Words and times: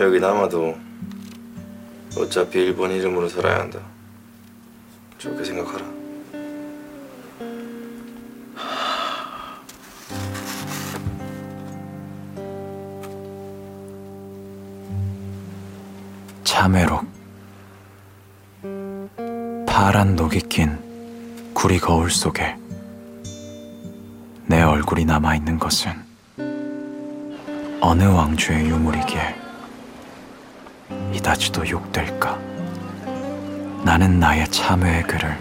여기 0.00 0.18
남아도 0.18 0.76
어차피 2.18 2.58
일본 2.58 2.90
이름으로 2.90 3.28
살아야 3.28 3.60
한다. 3.60 3.78
좋게 5.18 5.44
생각하라. 5.44 5.84
참외록 16.42 17.04
파란 19.66 20.16
녹이 20.16 20.40
낀 20.48 20.78
구리 21.52 21.78
거울 21.78 22.10
속에 22.10 22.56
내 24.46 24.62
얼굴이 24.62 25.04
남아있는 25.04 25.58
것은 25.58 25.92
어느 27.80 28.04
왕주의 28.04 28.66
유물이기에 28.66 29.43
이다지도 31.14 31.68
욕될까? 31.68 32.36
나는 33.84 34.18
나의 34.18 34.48
참회의 34.48 35.02
글을 35.04 35.38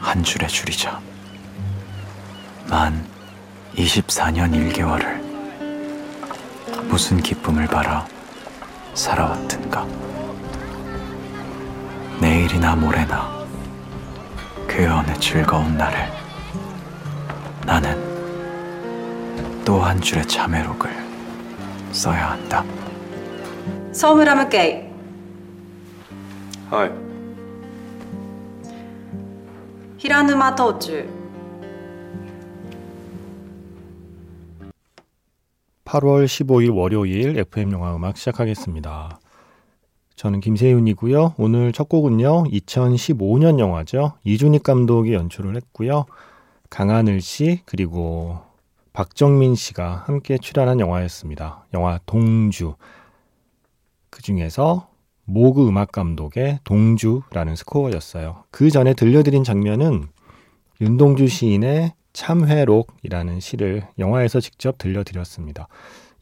한 0.00 0.22
줄에 0.22 0.46
줄이자. 0.46 1.00
만 2.68 3.04
24년 3.76 4.52
1개월을 4.52 5.18
무슨 6.84 7.20
기쁨을 7.20 7.66
바라 7.66 8.06
살아왔든가? 8.94 9.84
내일이나 12.20 12.76
모레나 12.76 13.38
그 14.66 14.86
어느 14.86 15.18
즐거운 15.18 15.76
날에 15.76 16.08
나는 17.64 18.06
또 19.64 19.80
한 19.80 20.00
줄의 20.00 20.26
참회록을 20.26 20.90
써야 21.92 22.30
한다. 22.30 22.64
서울 23.92 24.28
하면 24.28 24.48
게이. 24.48 24.84
하이. 26.70 26.90
히라누마 29.96 30.54
토주. 30.54 31.08
8월 35.84 36.26
15일 36.26 36.76
월요일 36.76 37.38
FM 37.38 37.72
영화 37.72 37.96
음악 37.96 38.18
시작하겠습니다. 38.18 39.18
저는 40.16 40.40
김세윤이고요. 40.40 41.34
오늘 41.38 41.72
첫 41.72 41.88
곡은요. 41.88 42.44
2015년 42.44 43.58
영화죠. 43.58 44.12
이준익 44.24 44.62
감독이 44.62 45.14
연출을 45.14 45.56
했고요. 45.56 46.04
강하늘 46.68 47.22
씨 47.22 47.62
그리고 47.64 48.38
박정민 48.92 49.54
씨가 49.54 50.04
함께 50.06 50.36
출연한 50.36 50.78
영화였습니다. 50.80 51.64
영화 51.72 51.98
동주. 52.04 52.74
그 54.10 54.22
중에서 54.22 54.88
모그 55.24 55.68
음악 55.68 55.92
감독의 55.92 56.60
동주라는 56.64 57.54
스코어였어요. 57.56 58.44
그 58.50 58.70
전에 58.70 58.94
들려드린 58.94 59.44
장면은 59.44 60.06
윤동주 60.80 61.28
시인의 61.28 61.92
참회록이라는 62.12 63.40
시를 63.40 63.86
영화에서 63.98 64.40
직접 64.40 64.78
들려드렸습니다. 64.78 65.68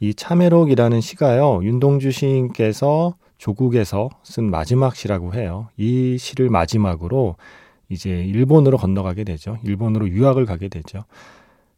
이 0.00 0.12
참회록이라는 0.14 1.00
시가요, 1.00 1.60
윤동주 1.62 2.10
시인께서 2.10 3.14
조국에서 3.38 4.10
쓴 4.22 4.50
마지막 4.50 4.96
시라고 4.96 5.34
해요. 5.34 5.68
이 5.76 6.18
시를 6.18 6.50
마지막으로 6.50 7.36
이제 7.88 8.10
일본으로 8.10 8.76
건너가게 8.76 9.24
되죠. 9.24 9.58
일본으로 9.62 10.08
유학을 10.08 10.44
가게 10.46 10.68
되죠. 10.68 11.04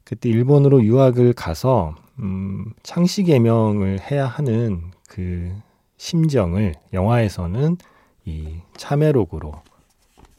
그때 0.05 0.31
일본으로 0.31 0.83
유학을 0.83 1.35
가서 1.35 1.95
음, 2.21 2.73
창씨 2.83 3.25
개명을 3.25 4.01
해야 4.11 4.27
하는 4.27 4.91
그 5.09 5.53
심정을 5.99 6.75
영화에서는 6.93 7.77
이 8.25 8.57
참회록으로 8.77 9.53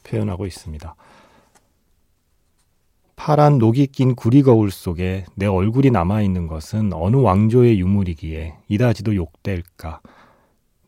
표현하고 0.02 0.46
있습니다. 0.46 0.94
파란 3.16 3.58
녹이 3.58 3.88
낀 3.88 4.14
구리 4.14 4.42
거울 4.42 4.70
속에 4.70 5.26
내 5.34 5.46
얼굴이 5.46 5.90
남아있는 5.90 6.46
것은 6.46 6.92
어느 6.94 7.16
왕조의 7.16 7.78
유물이기에 7.78 8.54
이다지도 8.68 9.14
욕될까. 9.14 10.00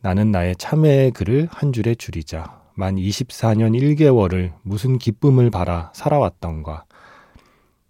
나는 0.00 0.32
나의 0.32 0.56
참회의 0.56 1.10
글을 1.10 1.48
한 1.50 1.72
줄에 1.72 1.94
줄이자. 1.94 2.62
만 2.74 2.96
24년 2.96 3.78
1개월을 3.78 4.52
무슨 4.62 4.98
기쁨을 4.98 5.50
바라 5.50 5.92
살아왔던가. 5.94 6.84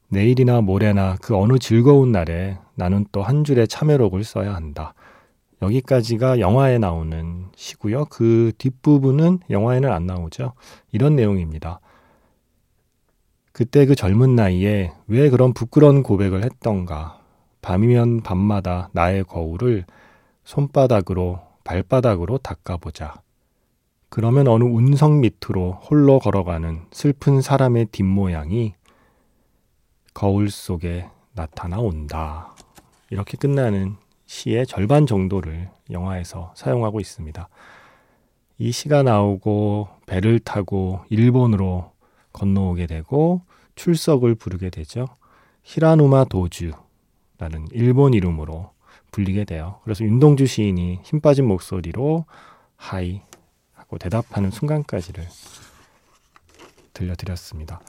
내일이나 0.09 0.61
모레나 0.61 1.17
그 1.23 1.37
어느 1.37 1.59
즐거운 1.59 2.11
날에 2.11 2.59
나는 2.75 3.07
또 3.13 3.23
한 3.23 3.45
줄의 3.45 3.69
참회록을 3.69 4.25
써야 4.25 4.55
한다. 4.55 4.93
여기까지가 5.63 6.41
영화에 6.41 6.79
나오는 6.79 7.47
시고요. 7.55 8.07
그 8.07 8.53
뒷부분은 8.59 9.41
영화에는 9.49 9.91
안 9.91 10.07
나오죠. 10.07 10.53
이런 10.91 11.17
내용입니다. 11.17 11.81
그때 13.53 13.87
그 13.87 13.95
젊은 13.95 14.35
나이에 14.35 14.93
왜 15.07 15.31
그런 15.31 15.53
부끄러운 15.55 16.03
고백을 16.03 16.45
했던가. 16.45 17.21
밤이면 17.61 18.23
밤마다 18.23 18.89
나의 18.93 19.25
거울을 19.25 19.85
손바닥으로 20.45 21.41
발바닥으로 21.65 22.39
닦아보자. 22.39 23.23
그러면 24.09 24.49
어느 24.49 24.65
운석 24.65 25.13
밑으로 25.19 25.73
홀로 25.73 26.19
걸어가는 26.19 26.87
슬픈 26.91 27.41
사람의 27.41 27.87
뒷모양이 27.87 28.75
거울 30.13 30.51
속에 30.51 31.09
나타나 31.35 31.79
온다. 31.79 32.55
이렇게 33.11 33.37
끝나는 33.37 33.97
시의 34.33 34.67
절반 34.67 35.07
정도를 35.07 35.69
영화에서 35.91 36.55
사용하고 36.57 37.01
있습니다. 37.01 37.51
이 38.57 38.73
시가 38.73 39.03
나오고 39.03 39.89
배를 40.07 40.39
타고 40.39 41.01
일본으로 41.11 41.93
건너오게 42.33 42.87
되고 42.87 43.43
출석을 43.75 44.35
부르게 44.35 44.71
되죠. 44.71 45.07
히라누마 45.65 46.25
도주라는 46.25 47.69
일본 47.73 48.15
이름으로 48.15 48.71
불리게 49.11 49.45
돼요. 49.45 49.81
그래서 49.85 50.03
윤동주 50.03 50.47
시인이 50.47 51.01
힘 51.05 51.21
빠진 51.21 51.47
목소리로 51.47 52.25
하이 52.77 53.21
하고 53.75 53.99
대답하는 53.99 54.51
순간까지를 54.51 55.29
들려드렸습니다. 56.95 57.83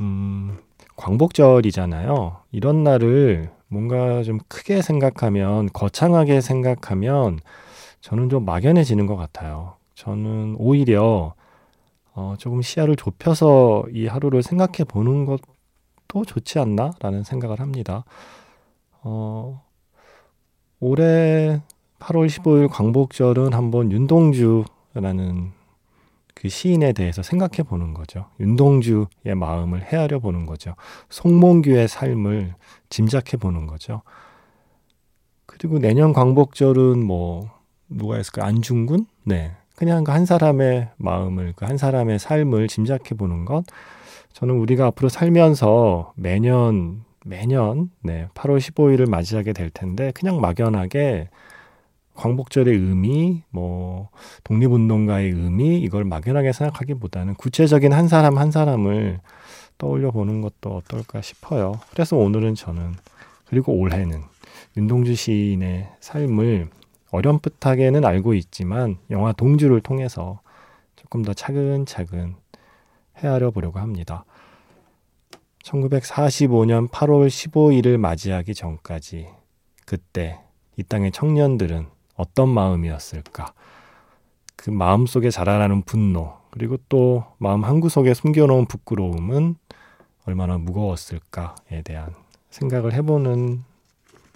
음, 0.00 0.58
광복절이잖아요. 0.96 2.42
이런 2.50 2.82
날을 2.82 3.56
뭔가 3.68 4.22
좀 4.22 4.38
크게 4.48 4.82
생각하면, 4.82 5.68
거창하게 5.72 6.40
생각하면 6.40 7.40
저는 8.00 8.28
좀 8.28 8.44
막연해지는 8.44 9.06
것 9.06 9.16
같아요. 9.16 9.76
저는 9.94 10.56
오히려 10.58 11.34
어, 12.14 12.34
조금 12.38 12.62
시야를 12.62 12.96
좁혀서 12.96 13.84
이 13.92 14.06
하루를 14.06 14.42
생각해 14.42 14.84
보는 14.88 15.24
것도 15.24 16.24
좋지 16.26 16.58
않나라는 16.58 17.22
생각을 17.22 17.60
합니다. 17.60 18.04
어, 19.02 19.62
올해 20.80 21.60
8월 21.98 22.26
15일 22.26 22.68
광복절은 22.70 23.52
한번 23.52 23.92
윤동주라는 23.92 25.57
그 26.40 26.48
시인에 26.48 26.92
대해서 26.92 27.20
생각해 27.20 27.64
보는 27.68 27.94
거죠. 27.94 28.26
윤동주의 28.38 29.34
마음을 29.34 29.82
헤아려 29.82 30.20
보는 30.20 30.46
거죠. 30.46 30.76
송몽규의 31.10 31.88
삶을 31.88 32.54
짐작해 32.90 33.36
보는 33.36 33.66
거죠. 33.66 34.02
그리고 35.46 35.80
내년 35.80 36.12
광복절은 36.12 37.04
뭐 37.04 37.50
누가 37.88 38.18
있을까? 38.18 38.46
안중근? 38.46 39.06
네. 39.24 39.56
그냥 39.74 40.04
그 40.04 40.12
한 40.12 40.26
사람의 40.26 40.90
마음을, 40.96 41.54
그 41.56 41.64
한 41.64 41.76
사람의 41.76 42.20
삶을 42.20 42.68
짐작해 42.68 43.16
보는 43.16 43.44
것. 43.44 43.64
저는 44.32 44.54
우리가 44.54 44.86
앞으로 44.86 45.08
살면서 45.08 46.12
매년, 46.14 47.02
매년, 47.24 47.90
네, 48.00 48.28
8월 48.34 48.58
15일을 48.58 49.10
맞이하게 49.10 49.52
될 49.54 49.70
텐데, 49.70 50.12
그냥 50.14 50.40
막연하게 50.40 51.30
광복절의 52.18 52.74
의미, 52.76 53.44
뭐, 53.50 54.10
독립운동가의 54.42 55.30
의미, 55.30 55.78
이걸 55.78 56.04
막연하게 56.04 56.52
생각하기보다는 56.52 57.34
구체적인 57.34 57.92
한 57.92 58.08
사람 58.08 58.38
한 58.38 58.50
사람을 58.50 59.20
떠올려 59.78 60.10
보는 60.10 60.40
것도 60.40 60.76
어떨까 60.76 61.20
싶어요. 61.20 61.74
그래서 61.92 62.16
오늘은 62.16 62.56
저는, 62.56 62.94
그리고 63.46 63.72
올해는 63.72 64.22
윤동주 64.76 65.14
시인의 65.14 65.90
삶을 66.00 66.68
어렴풋하게는 67.12 68.04
알고 68.04 68.34
있지만 68.34 68.98
영화 69.10 69.32
동주를 69.32 69.80
통해서 69.80 70.40
조금 70.96 71.22
더 71.22 71.32
차근차근 71.32 72.34
헤아려 73.18 73.52
보려고 73.52 73.78
합니다. 73.78 74.24
1945년 75.62 76.90
8월 76.90 77.28
15일을 77.28 77.96
맞이하기 77.96 78.54
전까지 78.54 79.28
그때 79.86 80.40
이 80.76 80.82
땅의 80.82 81.12
청년들은 81.12 81.97
어떤 82.18 82.50
마음이었을까? 82.50 83.54
그 84.56 84.70
마음 84.70 85.06
속에 85.06 85.30
자라나는 85.30 85.82
분노, 85.82 86.34
그리고 86.50 86.76
또 86.88 87.24
마음 87.38 87.64
한구석에 87.64 88.12
숨겨놓은 88.12 88.66
부끄러움은 88.66 89.54
얼마나 90.26 90.58
무거웠을까에 90.58 91.82
대한 91.84 92.12
생각을 92.50 92.92
해보는 92.92 93.62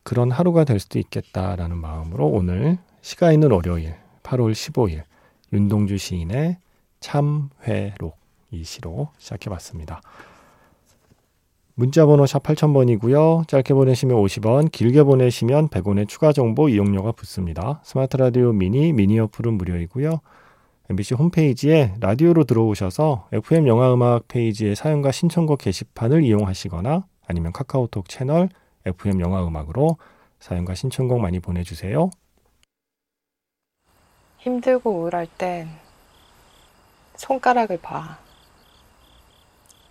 그런 0.05 0.31
하루가 0.31 0.65
될 0.65 0.79
수도 0.79 0.99
있겠다라는 0.99 1.77
마음으로 1.77 2.27
오늘 2.29 2.79
시가 3.03 3.33
있는 3.33 3.51
월요일 3.51 3.97
8월 4.23 4.53
15일 4.53 5.03
윤동주 5.53 5.99
시인의 5.99 6.59
참회록 7.01 8.17
이 8.53 8.65
시로 8.65 9.09
시작해봤습니다. 9.19 10.01
문자번호 11.83 12.27
샵 12.27 12.45
8000번이고요. 12.45 13.49
짧게 13.49 13.75
보내시면 13.75 14.17
50원, 14.17 14.71
길게 14.71 15.03
보내시면 15.03 15.69
100원의 15.69 16.07
추가 16.07 16.33
정보 16.33 16.69
이용료가 16.69 17.11
붙습니다. 17.11 17.81
스마트 17.83 18.17
라디오 18.17 18.53
미니, 18.53 18.93
미니 18.93 19.19
어플은 19.19 19.55
무료이고요. 19.55 20.21
MBC 20.91 21.15
홈페이지에 21.15 21.95
라디오로 21.99 22.45
들어오셔서 22.45 23.27
FM 23.33 23.67
영화음악 23.67 24.29
페이지의 24.29 24.77
사연과 24.77 25.11
신청곡 25.11 25.59
게시판을 25.59 26.23
이용하시거나 26.23 27.05
아니면 27.27 27.53
카카오톡 27.53 28.09
채널 28.09 28.49
FM 28.87 29.21
영화음악으로 29.21 29.97
사연과 30.39 30.77
신청곡 30.77 31.21
많이 31.21 31.41
보내주세요. 31.41 32.11
힘들고 34.39 34.89
우울할 34.89 35.27
땐 35.37 35.67
손가락을 37.17 37.79
봐. 37.79 38.19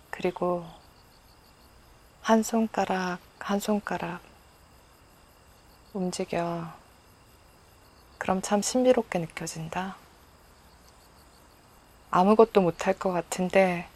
그리고 0.08 0.64
한 2.22 2.44
손가락, 2.44 3.18
한 3.40 3.58
손가락 3.58 4.20
움직여. 5.92 6.68
그럼 8.16 8.40
참 8.40 8.62
신비롭게 8.62 9.18
느껴진다. 9.18 9.96
아무것도 12.12 12.60
못할 12.60 12.96
것 12.96 13.10
같은데 13.10 13.88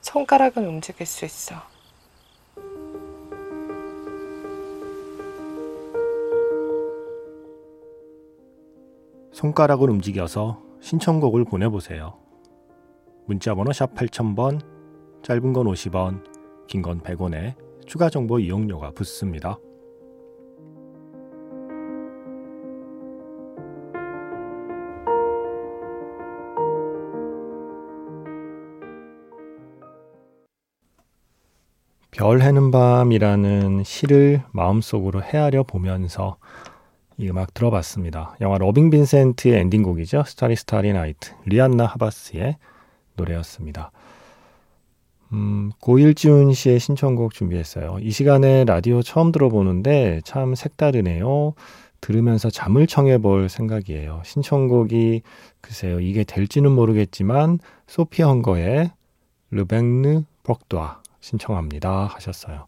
손가락은 0.00 0.66
움직일 0.66 1.06
수 1.06 1.26
있어. 1.26 1.56
손가락을 9.32 9.90
움직여서 9.90 10.62
신청곡을 10.80 11.44
보내보세요. 11.44 12.18
문자번호 13.26 13.70
샵 13.74 13.94
8000번, 13.94 14.62
짧은 15.22 15.52
건 15.52 15.66
50원, 15.66 16.39
긴 16.70 16.82
건 16.82 17.00
100원에 17.00 17.54
추가 17.84 18.08
정보 18.08 18.38
이용료가 18.38 18.92
붙습니다. 18.92 19.58
별 32.12 32.40
해는 32.40 32.70
밤이라는 32.70 33.82
시를 33.82 34.42
마음속으로 34.52 35.22
헤아려 35.22 35.64
보면서 35.64 36.36
이 37.16 37.28
음악 37.28 37.52
들어봤습니다. 37.52 38.36
영화 38.40 38.58
Loving 38.58 38.90
Vincent의 38.90 39.58
엔딩곡이죠. 39.58 40.22
Starry 40.24 40.54
Starry 40.54 40.92
Night. 40.92 41.32
리앤 41.46 41.75
라 41.75 41.86
하바스의 41.86 42.58
노래였습니다. 43.16 43.90
음, 45.32 45.70
고일지훈 45.80 46.52
씨의 46.52 46.80
신청곡 46.80 47.34
준비했어요. 47.34 47.98
이 48.00 48.10
시간에 48.10 48.64
라디오 48.64 49.02
처음 49.02 49.30
들어보는데 49.32 50.20
참 50.24 50.54
색다르네요. 50.54 51.54
들으면서 52.00 52.50
잠을 52.50 52.86
청해볼 52.86 53.48
생각이에요. 53.48 54.22
신청곡이 54.24 55.22
글쎄요. 55.60 56.00
이게 56.00 56.24
될지는 56.24 56.72
모르겠지만 56.72 57.58
소피 57.86 58.22
헝거의 58.22 58.90
르뱅느 59.50 60.22
벅도아 60.42 61.02
신청합니다 61.20 62.06
하셨어요. 62.06 62.66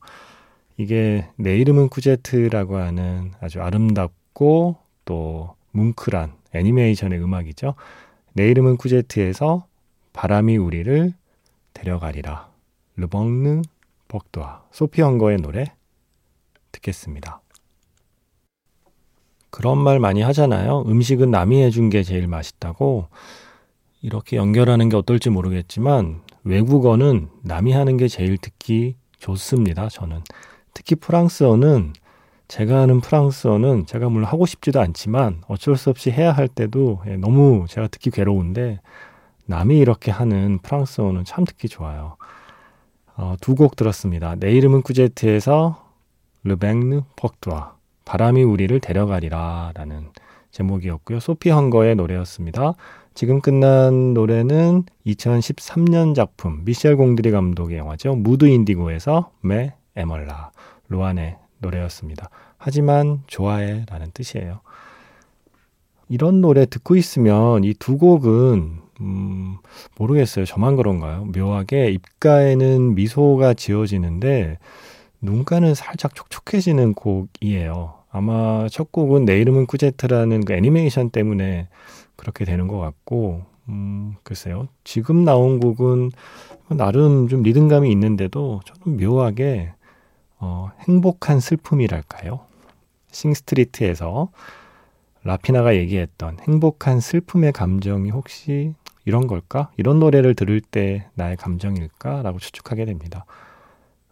이게 0.77 1.27
내 1.37 1.57
이름은 1.59 1.89
쿠제트라고 1.89 2.77
하는 2.77 3.33
아주 3.41 3.61
아름답고 3.61 4.77
또 5.05 5.55
뭉클한 5.73 6.33
애니메이션의 6.53 7.23
음악이죠. 7.23 7.75
내 8.35 8.49
이름은 8.49 8.77
쿠제트에서 8.77 9.67
바람이 10.13 10.59
우리를 10.59 11.13
데려가리라. 11.73 12.52
르벙느 13.03 13.63
벅도아 14.09 14.63
소피 14.71 15.03
헝거의 15.03 15.39
노래 15.39 15.75
듣겠습니다. 16.71 17.41
그런 19.51 19.79
말 19.79 19.99
많이 19.99 20.23
하잖아요. 20.23 20.85
음식은 20.87 21.31
남이 21.31 21.63
해준 21.63 21.91
게 21.91 22.03
제일 22.03 22.27
맛있다고. 22.27 23.09
이렇게 24.01 24.37
연결하는 24.37 24.89
게 24.89 24.97
어떨지 24.97 25.31
모르겠지만 25.31 26.23
외국어는 26.45 27.29
남이 27.43 27.73
하는 27.73 27.97
게 27.97 28.09
제일 28.09 28.39
듣기 28.39 28.97
좋습니다. 29.19 29.89
저는 29.89 30.23
특히 30.75 30.97
프랑스어는 30.97 31.93
제가 32.49 32.81
하는 32.81 33.01
프랑스어는 33.01 33.87
제가 33.87 34.09
물론 34.09 34.27
하고 34.27 34.47
싶지도 34.47 34.81
않지만 34.81 35.43
어쩔 35.49 35.77
수 35.77 35.91
없이 35.91 36.11
해야 36.11 36.33
할 36.33 36.49
때도 36.49 37.03
예, 37.07 37.17
너무 37.17 37.67
제가 37.69 37.89
듣기 37.89 38.11
괴로운데 38.11 38.81
남이 39.47 39.79
이렇게 39.79 40.11
하는 40.11 40.59
프랑스어는 40.63 41.25
참 41.25 41.45
듣기 41.45 41.69
좋아요. 41.69 42.17
어, 43.17 43.37
두곡 43.41 43.77
들었습니다. 43.77 44.37
내 44.37 44.53
이름은 44.53 44.83
쿠제트에서 44.83 45.85
르뱅느 46.45 47.03
퍽두아 47.17 47.77
바람이 48.05 48.43
우리를 48.43 48.79
데려가리라 48.81 49.73
라는 49.75 50.09
제목이었고요. 50.51 51.21
소피 51.21 51.51
헝거의 51.51 51.95
노래였습니다. 51.95 52.75
지금 53.15 53.41
끝난 53.41 54.15
노래는 54.15 54.85
2013년 55.07 56.15
작품 56.15 56.65
미셸 56.65 56.97
공드리 56.97 57.31
감독의 57.31 57.79
영화죠. 57.79 58.17
Mood 58.17 58.47
Indigo에서 58.47 59.31
Mais 59.41 59.75
aime-la 59.97 60.51
로안의 60.89 61.37
노래였습니다. 61.59 62.29
하지만 62.59 63.23
좋아해 63.27 63.85
라는 63.89 64.11
뜻이에요. 64.13 64.61
이런 66.09 66.41
노래 66.41 66.67
듣고 66.67 66.97
있으면 66.97 67.65
이 67.65 67.75
두 67.75 67.97
곡은 67.99 68.81
음, 69.03 69.59
모르겠어요. 69.99 70.45
저만 70.45 70.77
그런가요? 70.77 71.25
묘하게 71.35 71.91
입가에는 71.91 72.95
미소가 72.95 73.55
지어지는데 73.55 74.59
눈가는 75.21 75.75
살짝 75.75 76.15
촉촉해지는 76.15 76.95
곡이에요. 76.95 77.95
아마 78.11 78.69
첫 78.71 78.93
곡은 78.93 79.25
내 79.25 79.41
이름은 79.41 79.67
꾸제트라는 79.67 80.45
그 80.45 80.53
애니메이션 80.53 81.11
때문에 81.11 81.69
그렇게 82.17 82.45
되는 82.45 82.69
것 82.69 82.79
같고, 82.79 83.43
음, 83.69 84.15
글쎄요. 84.23 84.69
지금 84.85 85.25
나온 85.25 85.61
곡은 85.61 86.11
나름 86.69 87.29
좀 87.29 87.43
리듬감이 87.43 87.91
있는데도 87.91 88.61
저는 88.65 88.99
묘하게 88.99 89.73
어, 90.39 90.71
행복한 90.89 91.41
슬픔이랄까요? 91.41 92.41
싱스트리트에서 93.11 94.31
라피나가 95.25 95.77
얘기했던 95.77 96.39
행복한 96.41 96.99
슬픔의 97.01 97.53
감정이 97.53 98.11
혹시 98.11 98.75
이런 99.05 99.27
걸까? 99.27 99.71
이런 99.77 99.99
노래를 99.99 100.35
들을 100.35 100.61
때 100.61 101.09
나의 101.15 101.37
감정일까? 101.37 102.23
라고 102.23 102.39
추측하게 102.39 102.85
됩니다. 102.85 103.25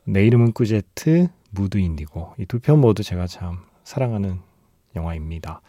내 0.05 0.25
이름은 0.27 0.53
꾸제트, 0.53 1.29
무드 1.51 1.79
인디고 1.79 2.35
이 2.39 2.47
두 2.47 2.59
편 2.61 2.81
모두 2.81 3.03
제가 3.03 3.27
참 3.27 3.59
사랑하는 3.85 4.39
영화입니다. 4.97 5.61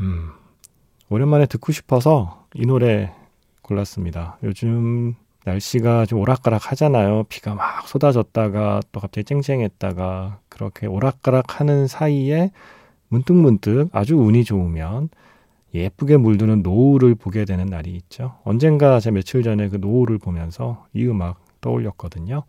음, 0.00 0.30
오랜만에 1.08 1.46
듣고 1.46 1.72
싶어서 1.72 2.46
이 2.54 2.66
노래 2.66 3.12
골랐습니다. 3.62 4.38
요즘 4.42 5.14
날씨가 5.44 6.06
좀 6.06 6.20
오락가락 6.20 6.70
하잖아요. 6.72 7.24
비가 7.28 7.54
막 7.54 7.88
쏟아졌다가 7.88 8.80
또 8.92 9.00
갑자기 9.00 9.24
쨍쨍했다가 9.24 10.40
그렇게 10.48 10.86
오락가락 10.86 11.60
하는 11.60 11.86
사이에 11.86 12.50
문득문득 13.08 13.88
아주 13.92 14.16
운이 14.16 14.44
좋으면 14.44 15.08
예쁘게 15.74 16.16
물드는 16.16 16.62
노을을 16.62 17.14
보게 17.14 17.44
되는 17.44 17.66
날이 17.66 17.94
있죠. 17.94 18.38
언젠가 18.44 19.00
제가 19.00 19.14
며칠 19.14 19.42
전에 19.42 19.68
그 19.68 19.76
노을을 19.76 20.18
보면서 20.18 20.86
이 20.94 21.04
음악 21.06 21.40
떠올렸거든요. 21.60 22.44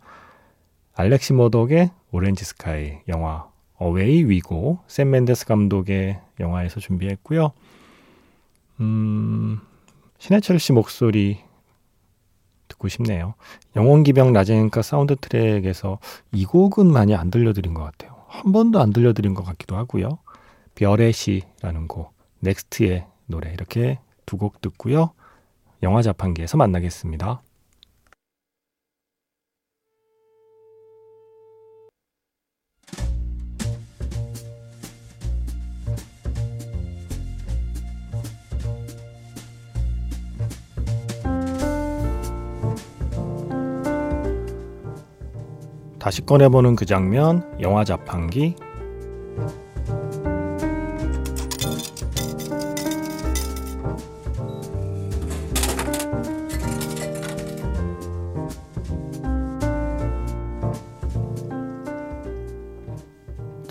알렉시 0.94 1.34
머덕의 1.34 1.90
Orange 2.12 2.44
Sky 2.44 2.98
영화 3.08 3.48
Away 3.76 4.24
We 4.24 4.52
Go 4.52 4.80
샘 4.86 5.10
맨데스 5.10 5.46
감독의 5.46 6.20
영화에서 6.38 6.80
준비했고요. 6.80 7.52
음, 8.80 9.60
신해철 10.18 10.58
씨 10.58 10.72
목소리 10.72 11.38
듣고 12.68 12.88
싶네요. 12.88 13.34
영혼기병 13.76 14.32
라젠카 14.32 14.82
사운드 14.82 15.16
트랙에서 15.16 15.98
이 16.32 16.44
곡은 16.44 16.90
많이 16.90 17.14
안 17.14 17.30
들려드린 17.30 17.74
것 17.74 17.82
같아요. 17.82 18.16
한 18.28 18.52
번도 18.52 18.80
안 18.80 18.92
들려드린 18.92 19.34
것 19.34 19.44
같기도 19.44 19.76
하고요. 19.76 20.18
별의 20.74 21.12
시라는 21.12 21.88
곡, 21.88 22.12
넥스트의 22.40 23.06
노래 23.30 23.52
이렇게 23.52 23.98
두 24.26 24.36
곡 24.36 24.60
듣고요. 24.60 25.12
영화 25.82 26.02
자판기에서 26.02 26.56
만나겠습니다. 26.56 27.42
다시 45.98 46.22
꺼내보는 46.24 46.76
그 46.76 46.86
장면, 46.86 47.46
영화 47.60 47.84
자판기. 47.84 48.56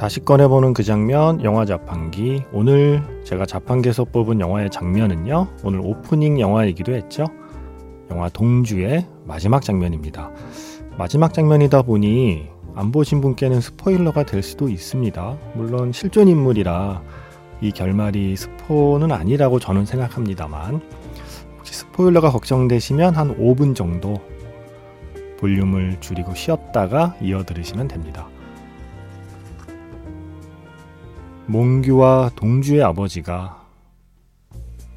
다시 0.09 0.25
꺼내보는 0.25 0.73
그 0.73 0.81
장면, 0.81 1.43
영화 1.43 1.65
자판기. 1.65 2.43
오늘 2.51 3.03
제가 3.25 3.45
자판기에서 3.45 4.05
뽑은 4.05 4.39
영화의 4.39 4.71
장면은요. 4.71 5.49
오늘 5.63 5.81
오프닝 5.81 6.39
영화이기도 6.39 6.93
했죠. 6.95 7.27
영화 8.09 8.27
동주의 8.27 9.05
마지막 9.25 9.61
장면입니다. 9.61 10.31
마지막 10.97 11.31
장면이다 11.31 11.83
보니 11.83 12.47
안 12.73 12.91
보신 12.91 13.21
분께는 13.21 13.61
스포일러가 13.61 14.23
될 14.23 14.41
수도 14.41 14.67
있습니다. 14.67 15.37
물론 15.53 15.91
실존 15.91 16.27
인물이라 16.27 17.03
이 17.61 17.71
결말이 17.71 18.35
스포는 18.35 19.11
아니라고 19.11 19.59
저는 19.59 19.85
생각합니다만 19.85 20.81
혹시 21.59 21.75
스포일러가 21.75 22.31
걱정되시면 22.31 23.13
한 23.13 23.37
5분 23.37 23.75
정도 23.75 24.19
볼륨을 25.37 25.97
줄이고 25.99 26.33
쉬었다가 26.33 27.15
이어 27.21 27.43
들으시면 27.43 27.87
됩니다. 27.87 28.27
몽규와 31.49 32.29
동주의 32.35 32.83
아버지가 32.83 33.65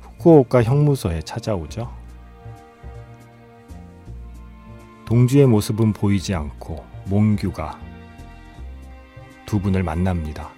후쿠오카 0.02 0.62
형무소에 0.62 1.23
찾아오죠. 1.23 1.90
동주의 5.06 5.47
모습은 5.47 5.94
보이지 5.94 6.35
않고 6.35 6.85
몽규가 7.06 7.80
두 9.47 9.61
분을 9.61 9.82
만납니다. 9.82 10.50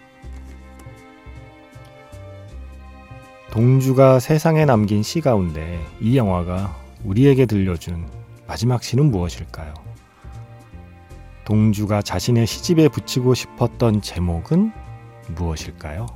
동주가 3.53 4.19
세상에 4.19 4.65
남긴 4.65 5.05
시 5.05 5.21
가운데 5.21 5.81
이 6.01 6.17
영화가 6.17 6.77
우리에게 7.05 7.47
들려준 7.47 8.05
마지막 8.49 8.83
시는 8.83 9.13
무엇일까요? 9.13 9.73
동주가 11.45 12.03
자신의 12.03 12.49
시집에 12.49 12.89
붙이고 12.89 13.35
싶었던 13.35 14.03
제목은 14.03 14.84
무엇일까요? 15.29 16.07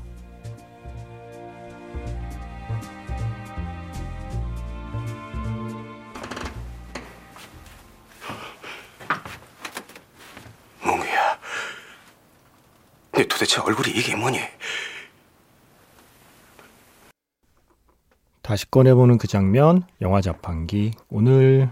몽규야, 10.84 11.38
네 13.12 13.26
도대체 13.26 13.60
얼굴이 13.60 13.90
이게 13.90 14.14
뭐니? 14.14 14.38
다시 18.42 18.70
꺼내보는 18.70 19.18
그 19.18 19.26
장면, 19.28 19.82
영화 20.00 20.22
자판기. 20.22 20.92
오늘 21.10 21.68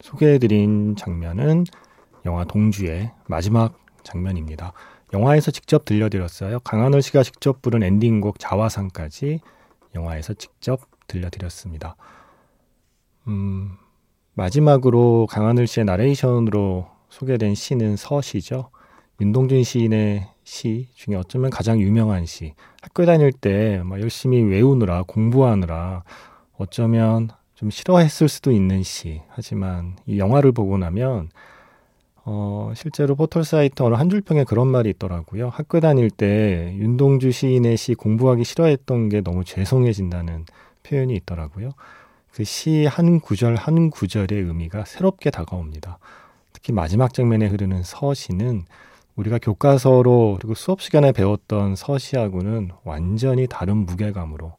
소개해드린 0.00 0.96
장면은 0.96 1.64
영화 2.24 2.44
동주의 2.44 3.12
마지막 3.28 3.78
장면입니다. 4.04 4.72
영화에서 5.12 5.50
직접 5.50 5.84
들려드렸어요. 5.84 6.60
강하늘 6.60 7.02
씨가 7.02 7.22
직접 7.22 7.62
부른 7.62 7.82
엔딩곡 7.82 8.38
자화상까지 8.38 9.40
영화에서 9.94 10.34
직접 10.34 10.80
들려드렸습니다. 11.06 11.96
음, 13.28 13.76
마지막으로 14.34 15.26
강하늘 15.30 15.66
씨의 15.66 15.84
나레이션으로 15.86 16.88
소개된 17.08 17.54
시는 17.54 17.96
서시죠. 17.96 18.70
윤동준 19.20 19.62
시인의 19.62 20.28
시 20.42 20.88
중에 20.94 21.14
어쩌면 21.14 21.50
가장 21.50 21.80
유명한 21.80 22.26
시. 22.26 22.54
학교 22.82 23.06
다닐 23.06 23.32
때 23.32 23.80
막 23.84 24.00
열심히 24.00 24.42
외우느라 24.42 25.04
공부하느라 25.06 26.02
어쩌면 26.56 27.28
좀 27.54 27.70
싫어했을 27.70 28.28
수도 28.28 28.50
있는 28.50 28.82
시. 28.82 29.22
하지만 29.28 29.96
이 30.06 30.18
영화를 30.18 30.50
보고 30.52 30.76
나면 30.76 31.30
어, 32.26 32.72
실제로 32.74 33.14
포털 33.16 33.44
사이트 33.44 33.82
어느 33.82 33.94
한 33.96 34.08
줄평에 34.08 34.44
그런 34.44 34.68
말이 34.68 34.90
있더라고요. 34.90 35.50
학교 35.50 35.80
다닐 35.80 36.10
때 36.10 36.74
윤동주 36.78 37.32
시인의 37.32 37.76
시 37.76 37.94
공부하기 37.94 38.44
싫어했던 38.44 39.10
게 39.10 39.20
너무 39.20 39.44
죄송해진다는 39.44 40.46
표현이 40.84 41.14
있더라고요. 41.16 41.72
그 42.32 42.42
시 42.44 42.86
한 42.86 43.20
구절 43.20 43.54
한 43.56 43.90
구절의 43.90 44.40
의미가 44.42 44.84
새롭게 44.86 45.30
다가옵니다. 45.30 45.98
특히 46.52 46.72
마지막 46.72 47.12
장면에 47.14 47.46
흐르는 47.46 47.82
서시는 47.84 48.64
우리가 49.16 49.38
교과서로 49.38 50.38
그리고 50.40 50.54
수업 50.54 50.80
시간에 50.82 51.12
배웠던 51.12 51.76
서시하고는 51.76 52.70
완전히 52.84 53.46
다른 53.48 53.76
무게감으로 53.78 54.56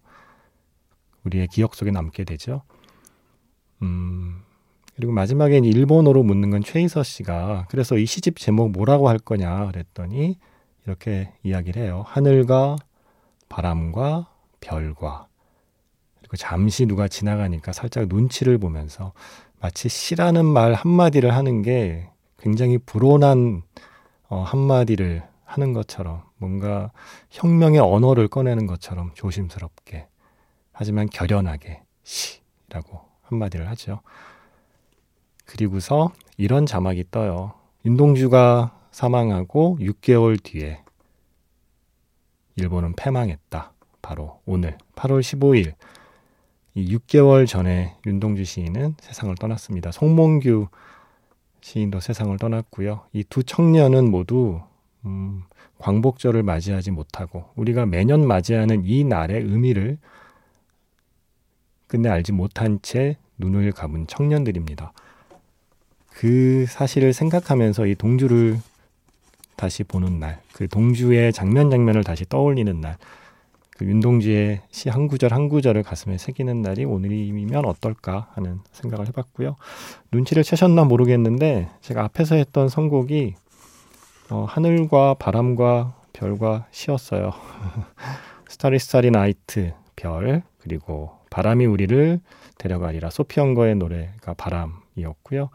우리의 1.25 1.47
기억 1.47 1.75
속에 1.75 1.91
남게 1.91 2.23
되죠. 2.23 2.61
음, 3.81 4.41
그리고 4.95 5.11
마지막엔 5.11 5.65
일본어로 5.65 6.23
묻는 6.23 6.49
건 6.51 6.63
최이서 6.63 7.03
씨가 7.03 7.67
그래서 7.69 7.97
이 7.97 8.05
시집 8.05 8.37
제목 8.37 8.71
뭐라고 8.71 9.09
할 9.09 9.19
거냐 9.19 9.67
그랬더니 9.67 10.37
이렇게 10.85 11.33
이야기를 11.43 11.81
해요. 11.81 12.03
하늘과 12.07 12.77
바람과 13.49 14.27
별과 14.61 15.27
그리고 16.19 16.37
잠시 16.37 16.85
누가 16.85 17.07
지나가니까 17.07 17.73
살짝 17.73 18.07
눈치를 18.07 18.57
보면서 18.57 19.13
마치 19.59 19.89
시라는 19.89 20.45
말 20.45 20.73
한마디를 20.73 21.33
하는 21.33 21.61
게 21.61 22.09
굉장히 22.37 22.77
불온한 22.77 23.63
어, 24.27 24.41
한마디를 24.41 25.23
하는 25.43 25.73
것처럼 25.73 26.23
뭔가 26.37 26.91
혁명의 27.29 27.79
언어를 27.79 28.27
꺼내는 28.27 28.65
것처럼 28.65 29.11
조심스럽게 29.13 30.07
하지만 30.71 31.07
결연하게 31.09 31.81
시라고 32.03 33.01
한마디를 33.23 33.67
하죠. 33.69 34.01
그리고서 35.45 36.11
이런 36.37 36.65
자막이 36.65 37.05
떠요. 37.11 37.53
윤동주가 37.85 38.77
사망하고 38.91 39.77
6개월 39.79 40.41
뒤에 40.41 40.81
일본은 42.55 42.93
패망했다. 42.95 43.71
바로 44.01 44.39
오늘 44.45 44.77
8월 44.95 45.19
15일 45.21 45.73
이 46.75 46.95
6개월 46.97 47.47
전에 47.47 47.95
윤동주 48.05 48.43
시인은 48.43 48.95
세상을 48.99 49.33
떠났습니다. 49.35 49.91
송몽규 49.91 50.67
시인도 51.61 51.99
세상을 51.99 52.37
떠났고요. 52.37 53.05
이 53.13 53.23
두 53.23 53.43
청년은 53.43 54.11
모두 54.11 54.61
음, 55.05 55.43
광복절을 55.79 56.43
맞이하지 56.43 56.91
못하고 56.91 57.49
우리가 57.55 57.85
매년 57.85 58.27
맞이하는 58.27 58.83
이 58.85 59.03
날의 59.03 59.41
의미를 59.41 59.97
끝내 61.87 62.09
알지 62.09 62.31
못한 62.31 62.79
채 62.81 63.17
눈을 63.37 63.71
감은 63.71 64.07
청년들입니다. 64.07 64.93
그 66.15 66.65
사실을 66.67 67.13
생각하면서 67.13 67.87
이 67.87 67.95
동주를 67.95 68.57
다시 69.57 69.83
보는 69.83 70.19
날, 70.19 70.41
그 70.53 70.67
동주의 70.67 71.31
장면 71.33 71.69
장면을 71.69 72.03
다시 72.03 72.25
떠올리는 72.27 72.79
날, 72.81 72.97
그 73.77 73.85
윤동주의 73.85 74.61
시 74.71 74.87
한 74.89 75.07
구절 75.07 75.33
한 75.33 75.49
구절을 75.49 75.83
가슴에 75.83 76.17
새기는 76.17 76.61
날이 76.61 76.85
오늘이면 76.85 77.65
어떨까 77.65 78.29
하는 78.33 78.61
생각을 78.71 79.07
해봤고요. 79.07 79.57
눈치를 80.13 80.43
채셨나 80.43 80.85
모르겠는데 80.85 81.69
제가 81.81 82.05
앞에서 82.05 82.35
했던 82.35 82.69
선곡이 82.69 83.35
어, 84.29 84.45
하늘과 84.47 85.15
바람과 85.15 85.93
별과 86.13 86.67
시였어요. 86.71 87.33
Starry 88.47 88.79
Starry 88.79 89.11
Night 89.11 89.73
별 89.97 90.43
그리고 90.59 91.11
바람이 91.29 91.65
우리를 91.65 92.21
데려가리라 92.57 93.09
소피 93.09 93.41
헝거의 93.41 93.75
노래가 93.75 94.33
바람이었고요. 94.35 95.49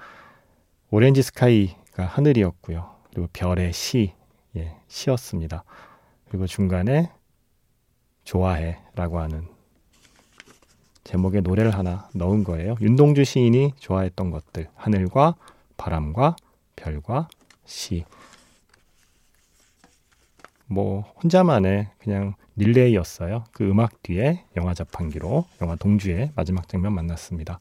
Orange 0.93 1.23
Sky가 1.23 2.05
하늘이었고요. 2.05 2.97
그리고 3.11 3.29
별의 3.33 3.73
시, 3.73 4.13
예, 4.57 4.75
시였습니다. 4.89 5.63
그리고 6.29 6.47
중간에 6.47 7.13
좋아해라고 8.25 9.21
하는 9.21 9.47
제목의 11.05 11.43
노래를 11.43 11.71
하나 11.73 12.09
넣은 12.15 12.43
거예요. 12.45 12.77
윤동주 12.81 13.25
시인이 13.25 13.75
좋아했던 13.79 14.31
것들, 14.31 14.69
하늘과 14.75 15.37
바람과 15.77 16.37
별과 16.75 17.29
시. 17.65 18.05
뭐 20.67 21.03
혼자만의 21.23 21.89
그냥 21.99 22.35
릴레이였어요. 22.57 23.45
그 23.53 23.69
음악 23.69 24.03
뒤에 24.03 24.45
영화 24.57 24.75
자판기로 24.75 25.47
영화 25.63 25.77
동주의 25.77 26.31
마지막 26.35 26.69
장면 26.69 26.95
만났습니다. 26.95 27.61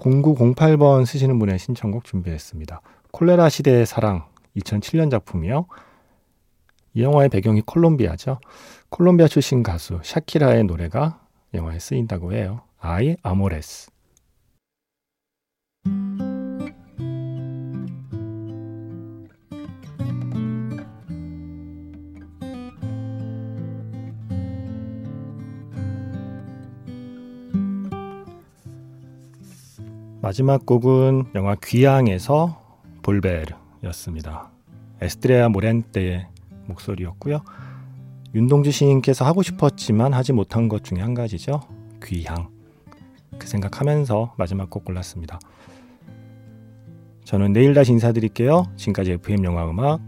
0908번 0.00 1.04
쓰시는 1.06 1.38
분의 1.38 1.58
신청곡 1.58 2.04
준비했습니다. 2.04 2.80
콜레라 3.12 3.48
시대의 3.48 3.86
사랑 3.86 4.26
2007년 4.56 5.10
작품이요. 5.10 5.66
이 6.94 7.02
영화의 7.02 7.28
배경이 7.28 7.62
콜롬비아죠. 7.62 8.40
콜롬비아 8.88 9.28
출신 9.28 9.62
가수 9.62 10.00
샤키라의 10.02 10.64
노래가 10.64 11.20
영화에 11.54 11.78
쓰인다고 11.78 12.32
해요. 12.32 12.62
아이 12.78 13.16
아모레스. 13.22 13.90
마지막 30.22 30.66
곡은 30.66 31.30
영화 31.34 31.54
귀향에서 31.54 32.78
볼베르였습니다. 33.02 34.50
에스트레아 35.00 35.48
모렌테의 35.48 36.26
목소리였고요. 36.66 37.40
윤동주 38.34 38.70
시인께서 38.70 39.24
하고 39.24 39.42
싶었지만 39.42 40.12
하지 40.12 40.34
못한 40.34 40.68
것 40.68 40.84
중에 40.84 41.00
한 41.00 41.14
가지죠. 41.14 41.62
귀향. 42.04 42.50
그 43.38 43.46
생각하면서 43.46 44.34
마지막 44.36 44.68
곡 44.68 44.84
골랐습니다. 44.84 45.40
저는 47.24 47.54
내일 47.54 47.72
다시 47.72 47.92
인사드릴게요. 47.92 48.64
지금까지 48.76 49.12
FM 49.12 49.44
영화 49.44 49.68
음악 49.70 50.00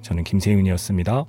저는 0.00 0.24
김세윤이었습니다. 0.24 1.26